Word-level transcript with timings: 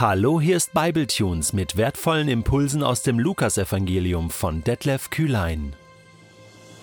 Hallo, 0.00 0.40
hier 0.40 0.56
ist 0.56 0.74
Bibletunes 0.74 1.52
mit 1.52 1.76
wertvollen 1.76 2.28
Impulsen 2.28 2.84
aus 2.84 3.02
dem 3.02 3.18
Lukasevangelium 3.18 4.30
von 4.30 4.62
Detlef 4.62 5.10
Kühlein. 5.10 5.72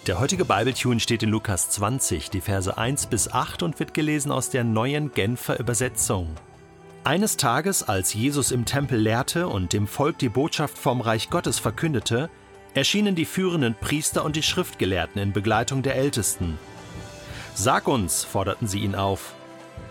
Der 0.05 0.19
heutige 0.19 0.44
Bibletune 0.44 0.99
steht 0.99 1.23
in 1.23 1.29
Lukas 1.29 1.70
20, 1.70 2.29
die 2.29 2.41
Verse 2.41 2.78
1 2.78 3.05
bis 3.05 3.31
8 3.31 3.63
und 3.63 3.79
wird 3.79 3.93
gelesen 3.93 4.33
aus 4.33 4.49
der 4.49 4.65
neuen 4.65 5.13
Genfer 5.13 5.62
Übersetzung. 5.62 6.36
Eines 7.05 7.37
Tages, 7.37 7.83
als 7.83 8.13
Jesus 8.13 8.51
im 8.51 8.65
Tempel 8.65 8.99
lehrte 8.99 9.47
und 9.47 9.72
dem 9.72 9.87
Volk 9.87 10.18
die 10.18 10.27
Botschaft 10.27 10.77
vom 10.77 11.00
Reich 11.00 11.29
Gottes 11.29 11.58
verkündete, 11.58 12.29
erschienen 12.73 13.15
die 13.15 13.23
führenden 13.23 13.76
Priester 13.76 14.26
und 14.26 14.36
die 14.36 14.44
Schriftgelehrten 14.44 15.22
in 15.22 15.32
Begleitung 15.32 15.83
der 15.83 15.95
Ältesten. 15.95 16.59
Sag 17.54 17.88
uns, 17.88 18.26
forderten 18.26 18.68
sie 18.68 18.80
ihn 18.80 18.94
auf, 18.94 19.36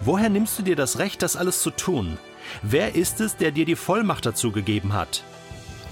woher 0.03 0.29
nimmst 0.29 0.59
du 0.59 0.63
dir 0.63 0.77
das 0.77 0.99
Recht, 0.99 1.23
das 1.23 1.37
alles 1.37 1.63
zu 1.63 1.71
tun? 1.71 2.19
Wer 2.63 2.95
ist 2.95 3.21
es, 3.21 3.37
der 3.37 3.51
dir 3.51 3.65
die 3.65 3.77
Vollmacht 3.77 4.27
dazu 4.27 4.53
gegeben 4.53 4.93
hat? 4.93 5.23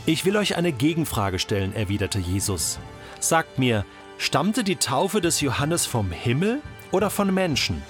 Ich 0.04 0.24
will 0.24 0.36
euch 0.36 0.56
eine 0.56 0.72
Gegenfrage 0.72 1.38
stellen, 1.38 1.74
erwiderte 1.74 2.18
Jesus. 2.18 2.78
Sagt 3.20 3.58
mir, 3.58 3.84
stammte 4.18 4.64
die 4.64 4.76
Taufe 4.76 5.20
des 5.20 5.40
Johannes 5.40 5.86
vom 5.86 6.10
Himmel 6.10 6.60
oder 6.90 7.08
von 7.08 7.32
Menschen? 7.32 7.82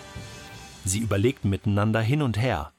Sie 0.84 0.98
überlegten 0.98 1.48
miteinander 1.48 2.00
hin 2.00 2.22
und 2.22 2.38
her. 2.38 2.72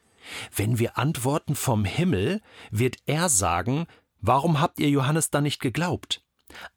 Wenn 0.56 0.80
wir 0.80 0.98
antworten 0.98 1.56
vom 1.56 1.84
Himmel, 1.86 2.42
wird 2.70 2.98
er 3.06 3.30
sagen, 3.30 3.88
warum 4.22 4.62
habt 4.62 4.80
ihr 4.80 4.90
Johannes 4.90 5.32
dann 5.32 5.44
nicht 5.44 5.60
geglaubt? 5.60 6.24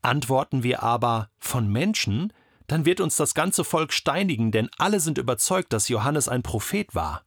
Antworten 0.03 0.63
wir 0.63 0.83
aber 0.83 1.31
von 1.39 1.71
Menschen, 1.71 2.33
dann 2.67 2.85
wird 2.85 3.01
uns 3.01 3.17
das 3.17 3.35
ganze 3.35 3.65
Volk 3.65 3.93
steinigen, 3.93 4.51
denn 4.51 4.71
alle 4.79 5.01
sind 5.01 5.19
überzeugt, 5.19 5.73
dass 5.73 5.89
Johannes 5.89 6.29
ein 6.29 6.43
Prophet 6.43 6.95
war. 6.95 7.26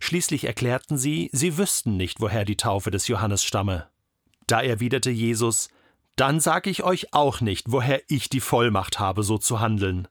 Schließlich 0.00 0.44
erklärten 0.44 0.98
sie, 0.98 1.30
sie 1.32 1.58
wüssten 1.58 1.96
nicht, 1.96 2.20
woher 2.20 2.44
die 2.44 2.56
Taufe 2.56 2.90
des 2.90 3.08
Johannes 3.08 3.44
stamme. 3.44 3.88
Da 4.46 4.60
erwiderte 4.60 5.10
Jesus, 5.10 5.68
dann 6.16 6.40
sag 6.40 6.66
ich 6.66 6.82
euch 6.82 7.12
auch 7.12 7.40
nicht, 7.40 7.70
woher 7.70 8.00
ich 8.08 8.28
die 8.28 8.40
Vollmacht 8.40 8.98
habe, 8.98 9.22
so 9.22 9.38
zu 9.38 9.60
handeln. 9.60 10.08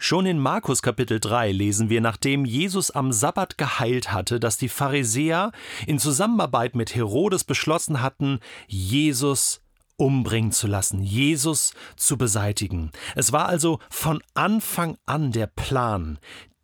Schon 0.00 0.26
in 0.26 0.38
Markus 0.38 0.80
Kapitel 0.80 1.18
3 1.18 1.50
lesen 1.50 1.90
wir, 1.90 2.00
nachdem 2.00 2.44
Jesus 2.44 2.92
am 2.92 3.12
Sabbat 3.12 3.58
geheilt 3.58 4.12
hatte, 4.12 4.38
dass 4.38 4.56
die 4.56 4.68
Pharisäer 4.68 5.50
in 5.88 5.98
Zusammenarbeit 5.98 6.76
mit 6.76 6.94
Herodes 6.94 7.42
beschlossen 7.42 8.00
hatten, 8.00 8.38
Jesus 8.68 9.60
umbringen 9.96 10.52
zu 10.52 10.68
lassen, 10.68 11.02
Jesus 11.02 11.74
zu 11.96 12.16
beseitigen. 12.16 12.92
Es 13.16 13.32
war 13.32 13.46
also 13.46 13.80
von 13.90 14.22
Anfang 14.34 14.96
an 15.04 15.32
der 15.32 15.48
Plan, 15.48 16.18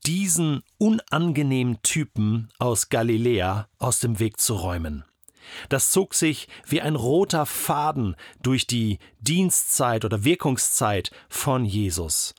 diesen 0.07 0.63
unangenehmen 0.79 1.81
Typen 1.83 2.49
aus 2.59 2.89
Galiläa 2.89 3.69
aus 3.79 4.01
dem 4.01 4.21
Weg 4.21 4.39
zu 4.41 4.55
räumen. 4.55 5.05
Das 5.69 5.91
zog 5.91 6.15
sich 6.15 6.49
wie 6.67 6.81
ein 6.81 6.97
roter 6.97 7.47
Faden 7.47 8.17
durch 8.43 8.67
die 8.67 8.99
Dienstzeit 9.21 10.05
oder 10.05 10.25
Wirkungszeit 10.25 11.11
von 11.29 11.65
Jesus. 11.65 12.35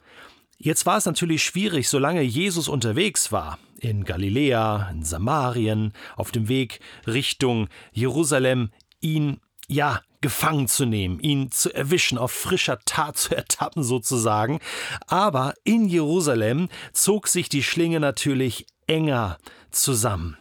Jetzt 0.57 0.85
war 0.85 0.97
es 0.97 1.05
natürlich 1.05 1.43
schwierig, 1.43 1.89
solange 1.89 2.21
Jesus 2.21 2.67
unterwegs 2.67 3.31
war, 3.31 3.59
in 3.79 4.05
Galiläa, 4.05 4.89
in 4.89 5.03
Samarien, 5.03 5.93
auf 6.15 6.31
dem 6.31 6.47
Weg 6.47 6.79
Richtung 7.05 7.67
Jerusalem, 7.91 8.71
ihn 9.01 9.39
ja 9.67 10.01
gefangen 10.21 10.67
zu 10.67 10.85
nehmen, 10.85 11.19
ihn 11.19 11.51
zu 11.51 11.73
erwischen, 11.73 12.17
auf 12.17 12.31
frischer 12.31 12.79
Tat 12.85 13.17
zu 13.17 13.35
ertappen 13.35 13.83
sozusagen. 13.83 14.59
Aber 15.07 15.53
in 15.63 15.87
Jerusalem 15.87 16.69
zog 16.93 17.27
sich 17.27 17.49
die 17.49 17.63
Schlinge 17.63 17.99
natürlich 17.99 18.65
enger 18.87 19.37
zusammen. 19.71 20.37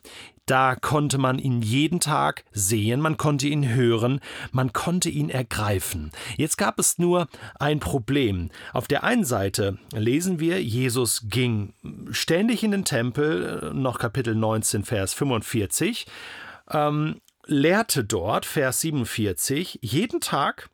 Da 0.46 0.76
konnte 0.76 1.16
man 1.16 1.38
ihn 1.38 1.62
jeden 1.62 2.00
Tag 2.00 2.44
sehen, 2.52 3.00
man 3.00 3.16
konnte 3.16 3.48
ihn 3.48 3.74
hören, 3.74 4.20
man 4.52 4.74
konnte 4.74 5.08
ihn 5.08 5.30
ergreifen. 5.30 6.12
Jetzt 6.36 6.58
gab 6.58 6.78
es 6.78 6.98
nur 6.98 7.28
ein 7.58 7.80
Problem. 7.80 8.50
Auf 8.74 8.86
der 8.86 9.04
einen 9.04 9.24
Seite 9.24 9.78
lesen 9.92 10.40
wir, 10.40 10.62
Jesus 10.62 11.22
ging 11.30 11.72
ständig 12.10 12.62
in 12.62 12.72
den 12.72 12.84
Tempel, 12.84 13.72
noch 13.74 13.98
Kapitel 13.98 14.34
19, 14.34 14.84
Vers 14.84 15.14
45. 15.14 16.06
Ähm, 16.70 17.20
lehrte 17.46 18.04
dort, 18.04 18.46
Vers 18.46 18.80
47, 18.80 19.78
jeden 19.82 20.20
Tag 20.20 20.70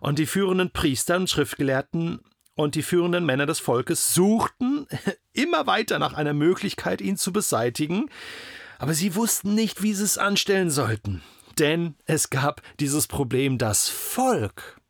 und 0.00 0.18
die 0.18 0.26
führenden 0.26 0.70
Priester 0.70 1.16
und 1.16 1.30
Schriftgelehrten 1.30 2.20
und 2.54 2.74
die 2.74 2.82
führenden 2.82 3.24
Männer 3.24 3.46
des 3.46 3.60
Volkes 3.60 4.14
suchten 4.14 4.86
immer 5.32 5.66
weiter 5.66 5.98
nach 5.98 6.14
einer 6.14 6.34
Möglichkeit, 6.34 7.00
ihn 7.00 7.16
zu 7.16 7.32
beseitigen, 7.32 8.10
aber 8.78 8.94
sie 8.94 9.14
wussten 9.14 9.54
nicht, 9.54 9.82
wie 9.82 9.94
sie 9.94 10.04
es 10.04 10.18
anstellen 10.18 10.70
sollten, 10.70 11.22
denn 11.58 11.94
es 12.04 12.30
gab 12.30 12.62
dieses 12.80 13.06
Problem, 13.06 13.58
das 13.58 13.88
Volk. 13.88 14.80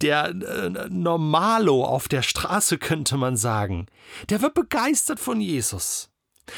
Der 0.00 0.30
äh, 0.30 0.88
Normalo 0.90 1.84
auf 1.84 2.08
der 2.08 2.22
Straße 2.22 2.78
könnte 2.78 3.16
man 3.16 3.36
sagen, 3.36 3.86
der 4.30 4.42
wird 4.42 4.54
begeistert 4.54 5.20
von 5.20 5.40
Jesus. 5.40 6.11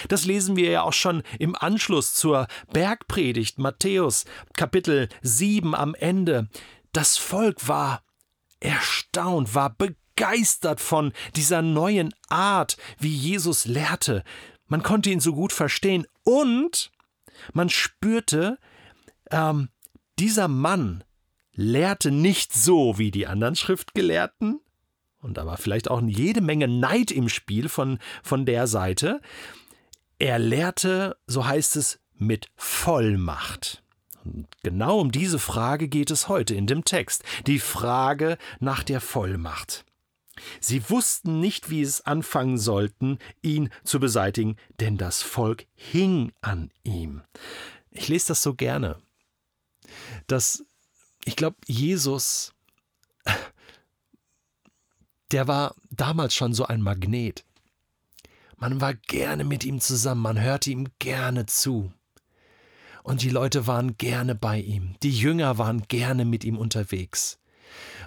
Das 0.09 0.25
lesen 0.25 0.57
wir 0.57 0.71
ja 0.71 0.83
auch 0.83 0.93
schon 0.93 1.23
im 1.39 1.55
Anschluss 1.55 2.15
zur 2.15 2.47
Bergpredigt 2.73 3.59
Matthäus 3.59 4.25
Kapitel 4.55 5.09
7 5.23 5.75
am 5.75 5.95
Ende. 5.95 6.49
Das 6.93 7.17
Volk 7.17 7.69
war 7.69 8.03
erstaunt, 8.61 9.55
war 9.55 9.77
begeistert 9.77 10.81
von 10.81 11.13
dieser 11.37 11.63
neuen 11.63 12.15
Art, 12.29 12.77
wie 12.99 13.15
Jesus 13.15 13.67
lehrte. 13.67 14.25
Man 14.67 14.83
konnte 14.83 15.11
ihn 15.11 15.21
so 15.21 15.35
gut 15.35 15.53
verstehen 15.53 16.07
und 16.25 16.91
man 17.53 17.69
spürte, 17.69 18.59
ähm, 19.31 19.69
dieser 20.19 20.49
Mann 20.49 21.05
lehrte 21.53 22.11
nicht 22.11 22.53
so 22.53 22.99
wie 22.99 23.11
die 23.11 23.27
anderen 23.27 23.57
Schriftgelehrten, 23.57 24.61
und 25.25 25.39
da 25.39 25.47
war 25.47 25.57
vielleicht 25.57 25.91
auch 25.91 26.03
jede 26.03 26.43
Menge 26.43 26.69
Neid 26.69 27.11
im 27.11 27.31
Spiel 27.31 27.71
von, 27.71 27.99
von 28.23 28.45
der 28.45 28.67
Seite, 28.67 29.23
er 30.19 30.39
lehrte, 30.39 31.17
so 31.27 31.47
heißt 31.47 31.77
es, 31.77 32.01
mit 32.17 32.49
Vollmacht. 32.57 33.83
Und 34.25 34.47
genau 34.63 35.01
um 35.01 35.13
diese 35.13 35.39
Frage 35.39 35.89
geht 35.89 36.11
es 36.11 36.29
heute 36.29 36.55
in 36.55 36.67
dem 36.67 36.85
Text, 36.85 37.25
die 37.47 37.59
Frage 37.59 38.39
nach 38.61 38.83
der 38.83 39.01
Vollmacht. 39.01 39.85
Sie 40.61 40.89
wussten 40.91 41.41
nicht, 41.41 41.71
wie 41.71 41.83
es 41.83 42.01
anfangen 42.01 42.59
sollten, 42.59 43.19
ihn 43.43 43.71
zu 43.85 44.01
beseitigen, 44.01 44.57
denn 44.81 44.97
das 44.97 45.23
Volk 45.23 45.67
hing 45.75 46.33
an 46.41 46.71
ihm. 46.83 47.23
Ich 47.91 48.09
lese 48.09 48.29
das 48.29 48.43
so 48.43 48.55
gerne. 48.55 48.99
Dass 50.27 50.65
ich 51.25 51.37
glaube, 51.37 51.57
Jesus, 51.67 52.53
der 55.31 55.47
war 55.47 55.75
damals 55.91 56.35
schon 56.35 56.53
so 56.53 56.67
ein 56.67 56.83
Magnet. 56.83 57.45
Man 58.65 58.81
war 58.81 58.95
gerne 58.95 59.45
mit 59.45 59.67
ihm 59.67 59.79
zusammen, 59.79 60.23
man 60.23 60.41
hörte 60.41 60.71
ihm 60.71 60.89
gerne 60.99 61.45
zu. 61.45 61.93
Und 63.03 63.21
die 63.21 63.29
Leute 63.29 63.67
waren 63.67 63.99
gerne 63.99 64.35
bei 64.35 64.59
ihm. 64.59 64.97
Die 65.03 65.11
Jünger 65.11 65.59
waren 65.59 65.83
gerne 65.83 66.25
mit 66.25 66.45
ihm 66.45 66.57
unterwegs. 66.57 67.39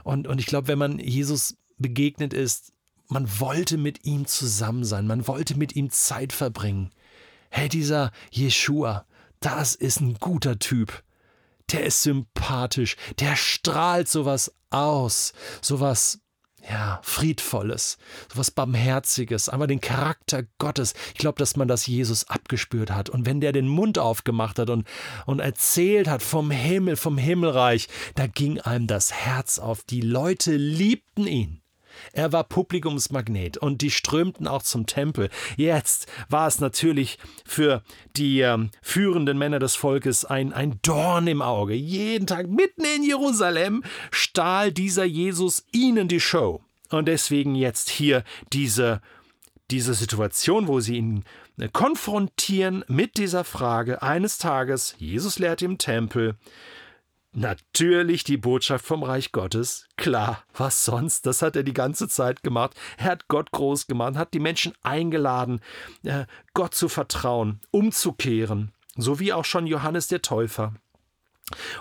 Und, 0.03 0.25
und 0.25 0.39
ich 0.39 0.47
glaube, 0.47 0.67
wenn 0.67 0.79
man 0.79 0.97
Jesus 0.97 1.57
begegnet 1.77 2.33
ist, 2.33 2.73
man 3.07 3.39
wollte 3.39 3.77
mit 3.77 4.03
ihm 4.03 4.25
zusammen 4.25 4.83
sein, 4.83 5.05
man 5.05 5.27
wollte 5.27 5.55
mit 5.55 5.75
ihm 5.75 5.91
Zeit 5.91 6.33
verbringen. 6.33 6.89
Hey, 7.51 7.69
dieser 7.69 8.11
Jeshua, 8.31 9.05
das 9.39 9.75
ist 9.75 10.01
ein 10.01 10.15
guter 10.15 10.57
Typ. 10.57 11.03
Der 11.71 11.85
ist 11.85 12.01
sympathisch, 12.01 12.95
der 13.19 13.35
strahlt 13.35 14.07
sowas 14.07 14.51
aus, 14.71 15.33
sowas 15.61 16.19
ja, 16.69 16.99
Friedvolles, 17.03 17.97
sowas 18.31 18.51
Barmherziges, 18.51 19.49
einmal 19.49 19.67
den 19.67 19.81
Charakter 19.81 20.43
Gottes. 20.57 20.93
Ich 21.13 21.19
glaube, 21.19 21.39
dass 21.39 21.55
man 21.55 21.67
das 21.67 21.87
Jesus 21.87 22.29
abgespürt 22.29 22.91
hat. 22.91 23.09
Und 23.09 23.25
wenn 23.25 23.41
der 23.41 23.51
den 23.51 23.67
Mund 23.67 23.99
aufgemacht 23.99 24.59
hat 24.59 24.69
und, 24.69 24.87
und 25.25 25.39
erzählt 25.39 26.07
hat 26.07 26.21
vom 26.21 26.51
Himmel, 26.51 26.95
vom 26.95 27.17
Himmelreich, 27.17 27.87
da 28.15 28.27
ging 28.27 28.59
einem 28.59 28.87
das 28.87 29.13
Herz 29.13 29.59
auf. 29.59 29.83
Die 29.83 30.01
Leute 30.01 30.55
liebten 30.55 31.27
ihn. 31.27 31.61
Er 32.13 32.31
war 32.31 32.43
Publikumsmagnet 32.43 33.57
und 33.57 33.81
die 33.81 33.91
strömten 33.91 34.47
auch 34.47 34.61
zum 34.61 34.85
Tempel. 34.85 35.29
Jetzt 35.55 36.07
war 36.29 36.47
es 36.47 36.59
natürlich 36.59 37.17
für 37.45 37.83
die 38.15 38.41
ähm, 38.41 38.71
führenden 38.81 39.37
Männer 39.37 39.59
des 39.59 39.75
Volkes 39.75 40.25
ein, 40.25 40.53
ein 40.53 40.79
Dorn 40.81 41.27
im 41.27 41.41
Auge. 41.41 41.73
Jeden 41.73 42.27
Tag 42.27 42.47
mitten 42.47 42.83
in 42.83 43.03
Jerusalem 43.03 43.83
stahl 44.11 44.71
dieser 44.71 45.05
Jesus 45.05 45.65
ihnen 45.71 46.07
die 46.07 46.19
Show. 46.19 46.61
Und 46.89 47.07
deswegen 47.07 47.55
jetzt 47.55 47.89
hier 47.89 48.23
diese, 48.53 49.01
diese 49.71 49.93
Situation, 49.93 50.67
wo 50.67 50.79
sie 50.79 50.97
ihn 50.97 51.23
äh, 51.59 51.69
konfrontieren 51.71 52.83
mit 52.87 53.17
dieser 53.17 53.43
Frage 53.43 54.01
eines 54.01 54.37
Tages, 54.37 54.95
Jesus 54.97 55.39
lehrt 55.39 55.61
im 55.61 55.77
Tempel, 55.77 56.35
Natürlich 57.33 58.23
die 58.23 58.37
Botschaft 58.37 58.85
vom 58.85 59.03
Reich 59.03 59.31
Gottes. 59.31 59.87
Klar, 59.95 60.43
was 60.55 60.85
sonst? 60.85 61.25
Das 61.25 61.41
hat 61.41 61.55
er 61.55 61.63
die 61.63 61.73
ganze 61.73 62.07
Zeit 62.07 62.41
gemacht. 62.41 62.75
Er 62.97 63.05
hat 63.05 63.27
Gott 63.27 63.51
groß 63.51 63.87
gemacht, 63.87 64.15
hat 64.15 64.33
die 64.33 64.39
Menschen 64.39 64.73
eingeladen, 64.81 65.61
äh, 66.03 66.25
Gott 66.53 66.73
zu 66.73 66.89
vertrauen, 66.89 67.59
umzukehren, 67.69 68.73
so 68.95 69.19
wie 69.19 69.33
auch 69.33 69.45
schon 69.45 69.67
Johannes 69.67 70.07
der 70.07 70.21
Täufer. 70.21 70.73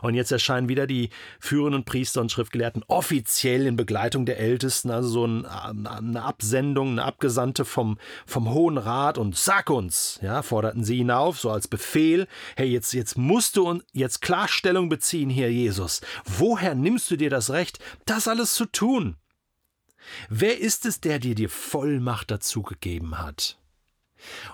Und 0.01 0.15
jetzt 0.15 0.31
erscheinen 0.31 0.69
wieder 0.69 0.87
die 0.87 1.11
führenden 1.41 1.85
Priester 1.85 2.21
und 2.21 2.31
Schriftgelehrten 2.31 2.85
offiziell 2.87 3.67
in 3.67 3.77
Begleitung 3.77 4.25
der 4.25 4.39
Ältesten, 4.39 4.91
also 4.91 5.09
so 5.09 5.25
eine 5.25 6.23
Absendung, 6.23 6.93
eine 6.93 7.05
Abgesandte 7.05 7.65
vom, 7.65 7.99
vom 8.27 8.53
Hohen 8.53 8.79
Rat 8.79 9.19
und 9.19 9.37
sag 9.37 9.71
uns, 9.71 10.21
ja, 10.23 10.43
forderten 10.43 10.85
sie 10.85 10.99
ihn 10.99 11.11
auf, 11.11 11.41
so 11.41 11.51
als 11.51 11.67
Befehl, 11.67 12.29
hey, 12.57 12.69
jetzt, 12.69 12.93
jetzt 12.93 13.19
musst 13.19 13.57
du 13.57 13.81
jetzt 13.93 14.23
Klarstellung 14.23 14.89
beziehen 14.89 15.31
hier, 15.31 15.53
Jesus. 15.53 16.01
Woher 16.25 16.75
nimmst 16.75 17.11
du 17.11 17.17
dir 17.17 17.31
das 17.31 17.51
Recht, 17.51 17.81
das 18.05 18.29
alles 18.29 18.55
zu 18.55 18.67
tun? 18.67 19.17
Wer 20.29 20.61
ist 20.61 20.87
es, 20.87 21.01
der 21.01 21.19
dir 21.19 21.35
die 21.35 21.49
Vollmacht 21.49 22.31
dazu 22.31 22.63
gegeben 22.63 23.19
hat? 23.19 23.59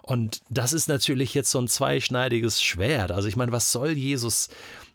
Und 0.03 0.41
das 0.49 0.73
ist 0.73 0.89
natürlich 0.89 1.35
jetzt 1.35 1.51
so 1.51 1.61
ein 1.61 1.69
zweischneidiges 1.69 2.63
Schwert. 2.63 3.13
Also 3.13 3.29
ich 3.29 3.37
meine, 3.37 3.53
was 3.53 3.73
soll 3.73 3.91
Jesus 3.91 4.49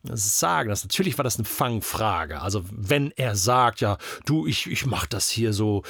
sagen. 0.04 0.70
Das, 0.70 0.84
natürlich 0.84 1.18
war 1.18 1.24
das 1.24 1.38
eine 1.38 1.46
Fangfrage. 1.46 2.42
Also 2.42 2.64
wenn 2.72 3.12
er 3.16 3.36
sagt, 3.36 3.82
ja, 3.82 3.98
du, 4.26 4.48
ich, 4.48 4.68
ich 4.68 4.86
mache 4.86 5.08
das 5.10 5.30
hier 5.30 5.54
so 5.54 5.84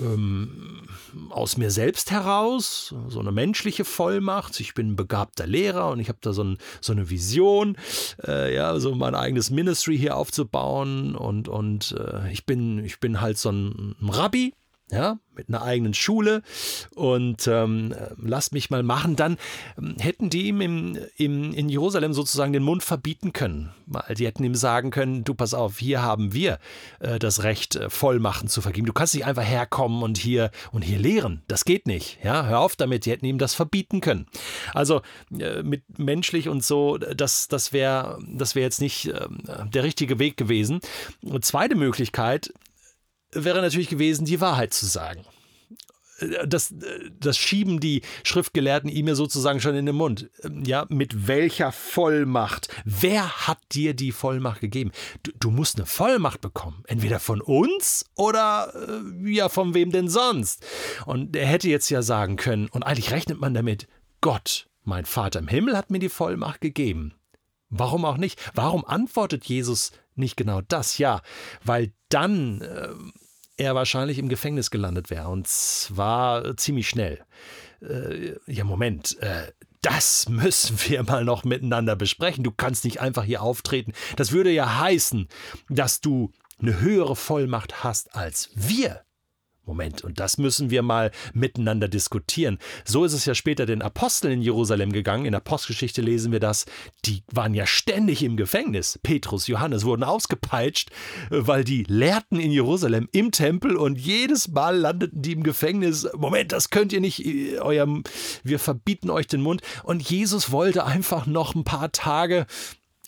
ähm, 0.00 0.82
aus 1.30 1.56
mir 1.56 1.70
selbst 1.70 2.10
heraus, 2.10 2.94
so 3.08 3.20
eine 3.20 3.32
menschliche 3.32 3.84
Vollmacht, 3.84 4.60
ich 4.60 4.74
bin 4.74 4.92
ein 4.92 4.96
begabter 4.96 5.46
Lehrer 5.46 5.90
und 5.90 6.00
ich 6.00 6.08
habe 6.08 6.18
da 6.20 6.32
so, 6.32 6.44
ein, 6.44 6.58
so, 6.80 6.92
eine 6.92 7.10
Vision, 7.10 7.76
äh, 8.26 8.54
ja, 8.54 8.78
so 8.78 8.94
mein 8.94 9.14
eigenes 9.14 9.50
Ministry 9.50 9.98
hier 9.98 10.16
aufzubauen 10.16 11.14
und, 11.14 11.48
und 11.48 11.96
äh, 11.98 12.30
ich, 12.32 12.46
bin, 12.46 12.84
ich 12.84 13.00
bin 13.00 13.20
halt 13.20 13.38
so 13.38 13.50
ein 13.50 13.96
Rabbi, 14.00 14.54
ja, 14.90 15.18
mit 15.34 15.48
einer 15.48 15.62
eigenen 15.62 15.94
Schule 15.94 16.42
und 16.94 17.46
ähm, 17.46 17.94
lasst 18.22 18.52
mich 18.52 18.70
mal 18.70 18.82
machen, 18.82 19.16
dann 19.16 19.38
ähm, 19.78 19.96
hätten 19.98 20.30
die 20.30 20.48
ihm 20.48 20.60
im, 20.60 20.98
im, 21.16 21.52
in 21.52 21.68
Jerusalem 21.68 22.12
sozusagen 22.12 22.52
den 22.52 22.62
Mund 22.62 22.82
verbieten 22.82 23.32
können. 23.32 23.70
Die 24.16 24.26
hätten 24.26 24.44
ihm 24.44 24.54
sagen 24.54 24.90
können, 24.90 25.24
du 25.24 25.34
pass 25.34 25.54
auf, 25.54 25.78
hier 25.78 26.02
haben 26.02 26.32
wir 26.32 26.58
äh, 27.00 27.18
das 27.18 27.42
Recht, 27.42 27.76
äh, 27.76 27.90
Vollmachten 27.90 28.48
zu 28.48 28.60
vergeben. 28.60 28.86
Du 28.86 28.92
kannst 28.92 29.14
nicht 29.14 29.24
einfach 29.24 29.44
herkommen 29.44 30.02
und 30.02 30.18
hier 30.18 30.50
und 30.72 30.82
hier 30.82 30.98
lehren. 30.98 31.42
Das 31.48 31.64
geht 31.64 31.86
nicht. 31.86 32.18
Ja, 32.22 32.46
hör 32.46 32.60
auf 32.60 32.76
damit, 32.76 33.06
die 33.06 33.10
hätten 33.10 33.26
ihm 33.26 33.38
das 33.38 33.54
verbieten 33.54 34.00
können. 34.00 34.26
Also 34.74 35.02
äh, 35.38 35.62
mit 35.62 35.98
menschlich 35.98 36.48
und 36.48 36.64
so, 36.64 36.98
das, 36.98 37.48
das 37.48 37.72
wäre 37.72 38.18
das 38.28 38.54
wär 38.54 38.62
jetzt 38.62 38.80
nicht 38.80 39.06
äh, 39.06 39.28
der 39.72 39.84
richtige 39.84 40.18
Weg 40.18 40.36
gewesen. 40.36 40.80
Und 41.22 41.44
zweite 41.44 41.76
Möglichkeit, 41.76 42.52
wäre 43.32 43.60
natürlich 43.60 43.88
gewesen, 43.88 44.24
die 44.24 44.40
Wahrheit 44.40 44.74
zu 44.74 44.86
sagen. 44.86 45.24
Das, 46.46 46.74
das 47.18 47.38
schieben 47.38 47.80
die 47.80 48.02
Schriftgelehrten 48.24 48.90
ihm 48.90 49.08
ja 49.08 49.14
sozusagen 49.14 49.60
schon 49.60 49.74
in 49.74 49.86
den 49.86 49.96
Mund. 49.96 50.28
Ja, 50.64 50.84
mit 50.90 51.28
welcher 51.28 51.72
Vollmacht? 51.72 52.68
Wer 52.84 53.46
hat 53.46 53.58
dir 53.72 53.94
die 53.94 54.12
Vollmacht 54.12 54.60
gegeben? 54.60 54.92
Du, 55.22 55.32
du 55.40 55.50
musst 55.50 55.78
eine 55.78 55.86
Vollmacht 55.86 56.42
bekommen. 56.42 56.82
Entweder 56.86 57.20
von 57.20 57.40
uns 57.40 58.04
oder 58.16 58.70
äh, 59.24 59.30
ja, 59.30 59.48
von 59.48 59.72
wem 59.72 59.92
denn 59.92 60.08
sonst? 60.08 60.62
Und 61.06 61.34
er 61.36 61.46
hätte 61.46 61.70
jetzt 61.70 61.88
ja 61.88 62.02
sagen 62.02 62.36
können, 62.36 62.68
und 62.68 62.82
eigentlich 62.82 63.12
rechnet 63.12 63.40
man 63.40 63.54
damit, 63.54 63.88
Gott, 64.20 64.68
mein 64.84 65.06
Vater 65.06 65.38
im 65.38 65.48
Himmel 65.48 65.74
hat 65.74 65.90
mir 65.90 66.00
die 66.00 66.10
Vollmacht 66.10 66.60
gegeben. 66.60 67.14
Warum 67.70 68.04
auch 68.04 68.16
nicht? 68.16 68.38
Warum 68.54 68.84
antwortet 68.84 69.46
Jesus 69.46 69.92
nicht 70.20 70.36
genau 70.36 70.60
das? 70.60 70.98
Ja, 70.98 71.22
weil 71.64 71.92
dann 72.08 72.60
äh, 72.60 72.88
er 73.56 73.74
wahrscheinlich 73.74 74.18
im 74.18 74.28
Gefängnis 74.28 74.70
gelandet 74.70 75.10
wäre. 75.10 75.28
Und 75.28 75.46
zwar 75.48 76.56
ziemlich 76.56 76.88
schnell. 76.88 77.20
Äh, 77.82 78.36
ja, 78.46 78.64
Moment. 78.64 79.18
Äh, 79.20 79.52
das 79.82 80.28
müssen 80.28 80.78
wir 80.88 81.02
mal 81.06 81.24
noch 81.24 81.44
miteinander 81.44 81.96
besprechen. 81.96 82.44
Du 82.44 82.52
kannst 82.52 82.84
nicht 82.84 83.00
einfach 83.00 83.24
hier 83.24 83.42
auftreten. 83.42 83.92
Das 84.16 84.32
würde 84.32 84.50
ja 84.50 84.78
heißen, 84.78 85.28
dass 85.68 86.00
du 86.00 86.32
eine 86.60 86.80
höhere 86.80 87.16
Vollmacht 87.16 87.82
hast 87.82 88.14
als 88.14 88.50
wir. 88.54 89.02
Moment, 89.66 90.02
und 90.02 90.18
das 90.18 90.38
müssen 90.38 90.70
wir 90.70 90.82
mal 90.82 91.10
miteinander 91.32 91.86
diskutieren. 91.86 92.58
So 92.84 93.04
ist 93.04 93.12
es 93.12 93.24
ja 93.24 93.34
später 93.34 93.66
den 93.66 93.82
Aposteln 93.82 94.34
in 94.34 94.42
Jerusalem 94.42 94.90
gegangen. 94.90 95.26
In 95.26 95.32
der 95.32 95.40
Postgeschichte 95.40 96.00
lesen 96.00 96.32
wir 96.32 96.40
das. 96.40 96.64
Die 97.04 97.22
waren 97.30 97.54
ja 97.54 97.66
ständig 97.66 98.22
im 98.22 98.36
Gefängnis. 98.36 98.98
Petrus, 99.02 99.46
Johannes 99.46 99.84
wurden 99.84 100.02
ausgepeitscht, 100.02 100.90
weil 101.28 101.62
die 101.62 101.84
lehrten 101.84 102.40
in 102.40 102.50
Jerusalem 102.50 103.08
im 103.12 103.30
Tempel 103.30 103.76
und 103.76 103.98
jedes 104.00 104.48
Mal 104.48 104.76
landeten 104.76 105.22
die 105.22 105.32
im 105.32 105.42
Gefängnis. 105.42 106.08
Moment, 106.16 106.52
das 106.52 106.70
könnt 106.70 106.92
ihr 106.92 107.00
nicht, 107.00 107.24
eurem, 107.60 108.02
wir 108.42 108.58
verbieten 108.58 109.10
euch 109.10 109.26
den 109.26 109.42
Mund. 109.42 109.62
Und 109.84 110.02
Jesus 110.02 110.50
wollte 110.50 110.84
einfach 110.84 111.26
noch 111.26 111.54
ein 111.54 111.64
paar 111.64 111.92
Tage 111.92 112.46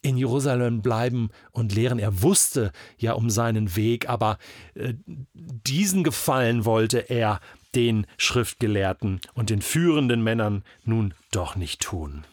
in 0.03 0.17
Jerusalem 0.17 0.83
bleiben 0.83 1.31
und 1.53 1.73
lehren. 1.75 1.99
Er 1.99 2.23
wusste 2.23 2.73
ja 2.99 3.13
um 3.13 3.31
seinen 3.31 3.77
Weg, 3.77 4.09
aber 4.09 4.39
äh, 4.75 4.95
diesen 5.33 6.05
Gefallen 6.05 6.65
wollte 6.65 6.99
er 6.99 7.41
den 7.75 8.07
Schriftgelehrten 8.19 9.21
und 9.35 9.49
den 9.49 9.63
führenden 9.63 10.23
Männern 10.23 10.63
nun 10.85 11.15
doch 11.31 11.57
nicht 11.57 11.81
tun. 11.81 12.25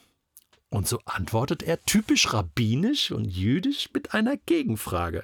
Und 0.70 0.88
so 0.88 1.00
antwortet 1.06 1.64
er 1.64 1.84
typisch 1.86 2.34
rabbinisch 2.34 3.12
und 3.12 3.26
jüdisch 3.26 3.90
mit 3.94 4.14
einer 4.14 4.38
Gegenfrage. 4.38 5.24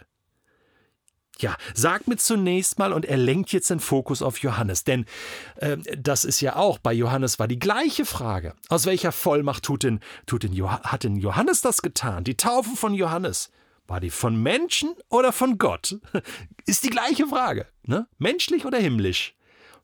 Ja, 1.40 1.58
sag 1.74 2.08
mir 2.08 2.18
zunächst 2.18 2.80
mal, 2.80 2.94
und 2.94 3.06
er 3.06 3.18
lenkt 3.18 3.52
jetzt 3.52 3.70
den 3.70 3.80
Fokus 3.80 4.22
auf 4.22 4.38
Johannes, 4.40 4.84
denn 4.84 5.06
äh, 5.58 5.78
das 5.98 6.24
ist 6.24 6.42
ja 6.42 6.56
auch, 6.56 6.78
bei 6.80 6.94
Johannes 6.94 7.40
war 7.40 7.48
die 7.48 7.60
gleiche 7.60 8.06
Frage. 8.06 8.54
Aus 8.70 8.86
welcher 8.86 9.12
Vollmacht 9.12 9.64
tut 9.64 9.84
denn, 9.84 10.00
tut 10.26 10.44
denn, 10.44 10.62
hat 10.70 11.04
denn 11.04 11.18
Johannes 11.18 11.62
das 11.62 11.82
getan? 11.82 12.24
Die 12.24 12.38
Taufe 12.38 12.76
von 12.76 12.94
Johannes. 12.94 13.52
War 13.88 14.00
die 14.00 14.10
von 14.10 14.42
Menschen 14.42 14.96
oder 15.10 15.32
von 15.32 15.58
Gott? 15.58 16.00
Ist 16.66 16.84
die 16.84 16.90
gleiche 16.90 17.28
Frage. 17.28 17.68
Ne? 17.84 18.08
Menschlich 18.18 18.66
oder 18.66 18.80
himmlisch? 18.80 19.36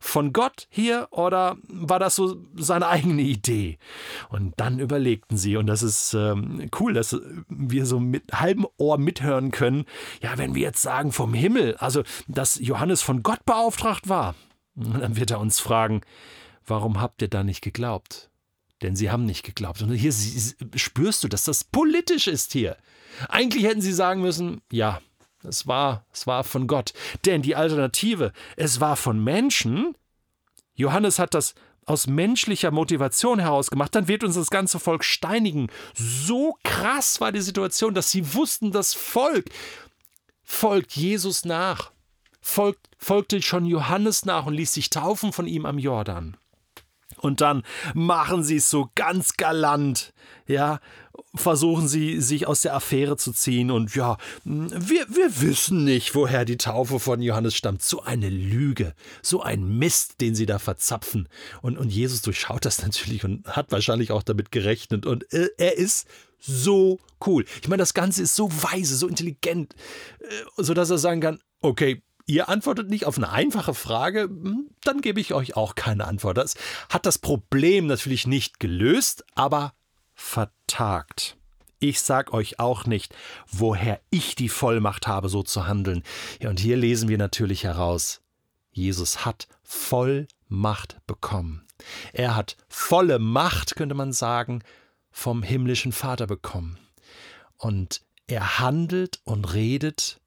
Von 0.01 0.33
Gott 0.33 0.68
hier 0.69 1.07
oder 1.12 1.57
war 1.68 2.00
das 2.00 2.15
so 2.15 2.44
seine 2.56 2.88
eigene 2.88 3.21
Idee? 3.21 3.77
Und 4.30 4.53
dann 4.57 4.80
überlegten 4.80 5.38
sie, 5.38 5.56
und 5.56 5.68
das 5.68 5.83
ist 5.83 6.13
ähm, 6.13 6.69
cool, 6.80 6.94
dass 6.94 7.15
wir 7.48 7.86
so 7.86 8.00
mit 8.00 8.33
halbem 8.33 8.68
Ohr 8.77 8.98
mithören 8.98 9.51
können, 9.51 9.86
ja, 10.21 10.38
wenn 10.38 10.56
wir 10.56 10.63
jetzt 10.63 10.81
sagen 10.81 11.12
vom 11.12 11.33
Himmel, 11.33 11.77
also 11.77 12.03
dass 12.27 12.59
Johannes 12.59 13.01
von 13.01 13.24
Gott 13.24 13.45
beauftragt 13.45 14.09
war, 14.09 14.36
dann 14.75 15.15
wird 15.15 15.31
er 15.31 15.39
uns 15.39 15.59
fragen, 15.59 16.01
warum 16.65 17.00
habt 17.00 17.21
ihr 17.21 17.30
da 17.30 17.44
nicht 17.44 17.62
geglaubt? 17.62 18.30
Denn 18.81 18.95
sie 18.95 19.11
haben 19.11 19.26
nicht 19.26 19.44
geglaubt. 19.44 19.83
Und 19.83 19.94
hier 19.94 20.14
spürst 20.76 21.23
du, 21.23 21.28
dass 21.28 21.44
das 21.44 21.64
politisch 21.64 22.28
ist 22.28 22.52
hier. 22.52 22.78
Eigentlich 23.30 23.66
hätten 23.66 23.81
sie 23.81 23.94
sagen 23.94 24.21
müssen, 24.21 24.61
ja, 24.71 24.99
es 25.44 25.68
war, 25.68 26.06
es 26.14 26.28
war 26.28 26.44
von 26.44 26.68
Gott. 26.68 26.94
Denn 27.26 27.42
die 27.42 27.56
Alternative, 27.56 28.31
es 28.56 28.80
war 28.80 28.95
von 28.95 29.24
Menschen. 29.24 29.95
Johannes 30.76 31.19
hat 31.19 31.33
das 31.33 31.56
aus 31.86 32.07
menschlicher 32.07 32.71
Motivation 32.71 33.40
heraus 33.40 33.69
gemacht, 33.69 33.95
dann 33.95 34.07
wird 34.07 34.24
uns 34.24 34.36
das 34.36 34.50
ganze 34.50 34.80
Volk 34.80 35.04
steinigen. 35.04 35.68
So 35.94 36.57
krass 36.64 37.19
war 37.19 37.31
die 37.31 37.42
Situation, 37.42 37.94
dass 37.94 38.12
sie 38.12 38.33
wussten, 38.33 38.71
das 38.71 38.94
Volk 38.94 39.50
folgt 40.44 40.95
Jesus 40.95 41.44
nach, 41.44 41.92
folgt, 42.40 42.90
folgte 42.98 43.42
schon 43.42 43.66
Johannes 43.66 44.26
nach 44.26 44.45
und 44.45 44.54
ließ 44.54 44.74
sich 44.74 44.90
taufen 44.90 45.33
von 45.33 45.48
ihm 45.48 45.66
am 45.66 45.80
Jordan. 45.80 46.38
Und 47.18 47.42
dann 47.42 47.64
machen 47.94 48.44
sie 48.44 48.57
es 48.57 48.69
so 48.69 48.90
ganz 48.95 49.38
galant, 49.38 50.14
ja, 50.48 50.80
versuchen 51.35 51.87
sie, 51.87 52.21
sich 52.21 52.47
aus 52.47 52.61
der 52.61 52.75
Affäre 52.75 53.18
zu 53.18 53.31
ziehen 53.31 53.71
und 53.71 53.95
ja, 53.95 54.18
wir, 54.44 55.07
wir 55.09 55.41
wissen 55.41 55.83
nicht, 55.83 56.15
woher 56.15 56.45
die 56.45 56.57
Taufe 56.57 56.99
von 56.99 57.21
Johannes 57.21 57.56
stammt. 57.56 57.81
So 57.81 58.01
eine 58.01 58.30
Lüge, 58.30 58.94
so 59.21 59.41
ein 59.41 59.77
Mist, 59.77 60.21
den 60.21 60.35
sie 60.35 60.45
da 60.45 60.59
verzapfen. 60.59 61.30
Und, 61.61 61.77
und 61.77 61.89
Jesus 61.89 62.21
durchschaut 62.21 62.65
das 62.65 62.81
natürlich 62.83 63.23
und 63.23 63.47
hat 63.47 63.71
wahrscheinlich 63.71 64.11
auch 64.11 64.23
damit 64.23 64.51
gerechnet 64.51 65.06
und 65.06 65.31
äh, 65.33 65.49
er 65.57 65.77
ist 65.77 66.07
so 66.39 66.99
cool. 67.25 67.45
Ich 67.61 67.68
meine, 67.68 67.81
das 67.81 67.94
Ganze 67.94 68.23
ist 68.23 68.35
so 68.35 68.51
weise, 68.51 68.95
so 68.95 69.07
intelligent, 69.07 69.75
äh, 70.19 70.25
sodass 70.57 70.89
er 70.89 70.97
sagen 70.97 71.21
kann, 71.21 71.39
okay, 71.61 72.01
Ihr 72.27 72.47
antwortet 72.47 72.89
nicht 72.89 73.06
auf 73.06 73.18
eine 73.18 73.31
einfache 73.31 73.73
Frage, 73.73 74.21
hm, 74.21 74.69
dann 74.83 75.01
gebe 75.01 75.19
ich 75.19 75.33
euch 75.33 75.57
auch 75.57 75.75
keine 75.75 76.06
Antwort. 76.07 76.37
Das 76.37 76.56
hat 76.87 77.06
das 77.06 77.18
Problem 77.18 77.87
natürlich 77.87 78.25
nicht 78.27 78.59
gelöst, 78.59 79.25
aber 79.35 79.73
vertagt. 80.21 81.35
Ich 81.80 82.01
sag 82.01 82.31
euch 82.31 82.59
auch 82.59 82.85
nicht, 82.85 83.16
woher 83.47 83.99
ich 84.11 84.35
die 84.35 84.49
Vollmacht 84.49 85.07
habe, 85.07 85.30
so 85.30 85.42
zu 85.42 85.68
handeln. 85.68 86.04
Ja, 86.40 86.49
und 86.49 86.59
hier 86.59 86.78
lesen 86.78 87.09
wir 87.09 87.18
natürlich 87.18 87.63
heraus, 87.63 88.21
Jesus 88.71 89.25
hat 89.25 89.47
Vollmacht 89.63 90.97
bekommen. 91.07 91.66
Er 92.13 92.35
hat 92.35 92.56
volle 92.69 93.18
Macht, 93.18 93.75
könnte 93.75 93.95
man 93.95 94.13
sagen, 94.13 94.63
vom 95.09 95.42
himmlischen 95.44 95.92
Vater 95.92 96.28
bekommen. 96.28 96.78
Und 97.57 98.01
Er 98.28 98.59
handelt 98.59 99.19
und 99.25 99.54
redet 99.54 100.21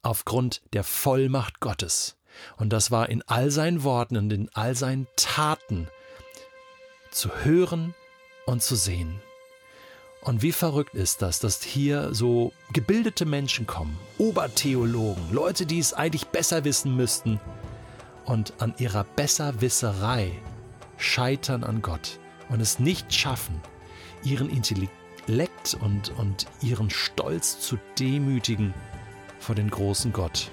aufgrund 0.00 0.62
der 0.72 0.82
Vollmacht 0.82 1.60
Gottes. 1.60 2.16
Und 2.56 2.70
das 2.70 2.90
war 2.90 3.08
in 3.08 3.22
all 3.28 3.50
seinen 3.50 3.84
Worten 3.84 4.16
und 4.16 4.32
in 4.32 4.48
all 4.54 4.74
seinen 4.74 5.06
Taten 5.16 5.86
zu 7.12 7.30
hören 7.44 7.94
und 8.46 8.62
zu 8.62 8.76
sehen. 8.76 9.20
Und 10.20 10.42
wie 10.42 10.52
verrückt 10.52 10.94
ist 10.94 11.20
das, 11.20 11.40
dass 11.40 11.62
hier 11.62 12.14
so 12.14 12.52
gebildete 12.72 13.26
Menschen 13.26 13.66
kommen, 13.66 13.98
Obertheologen, 14.18 15.32
Leute, 15.32 15.66
die 15.66 15.80
es 15.80 15.94
eigentlich 15.94 16.26
besser 16.26 16.64
wissen 16.64 16.94
müssten, 16.96 17.40
und 18.24 18.54
an 18.58 18.74
ihrer 18.78 19.02
Besserwisserei 19.02 20.32
scheitern 20.96 21.64
an 21.64 21.82
Gott 21.82 22.20
und 22.48 22.60
es 22.60 22.78
nicht 22.78 23.12
schaffen, 23.12 23.60
ihren 24.22 24.48
Intellekt 24.48 25.76
und, 25.80 26.16
und 26.18 26.46
ihren 26.60 26.90
Stolz 26.90 27.60
zu 27.60 27.78
demütigen 27.98 28.74
vor 29.40 29.54
den 29.54 29.70
großen 29.70 30.12
Gott. 30.12 30.50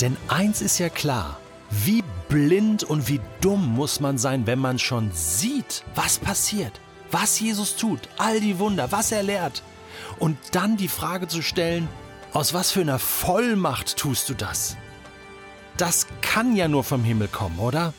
Denn 0.00 0.16
eins 0.28 0.62
ist 0.62 0.78
ja 0.78 0.88
klar, 0.88 1.38
wie 1.70 2.02
blind 2.28 2.84
und 2.84 3.08
wie 3.08 3.20
dumm 3.40 3.74
muss 3.74 4.00
man 4.00 4.18
sein, 4.18 4.46
wenn 4.46 4.58
man 4.58 4.78
schon 4.78 5.10
sieht, 5.12 5.84
was 5.94 6.18
passiert, 6.18 6.80
was 7.14 7.38
Jesus 7.38 7.76
tut, 7.76 8.00
all 8.18 8.40
die 8.40 8.58
Wunder, 8.58 8.90
was 8.90 9.12
er 9.12 9.22
lehrt. 9.22 9.62
Und 10.18 10.36
dann 10.50 10.76
die 10.76 10.88
Frage 10.88 11.28
zu 11.28 11.42
stellen, 11.42 11.88
aus 12.32 12.52
was 12.52 12.72
für 12.72 12.80
einer 12.80 12.98
Vollmacht 12.98 13.96
tust 13.96 14.28
du 14.28 14.34
das? 14.34 14.76
Das 15.76 16.08
kann 16.22 16.56
ja 16.56 16.66
nur 16.66 16.82
vom 16.82 17.04
Himmel 17.04 17.28
kommen, 17.28 17.60
oder? 17.60 17.94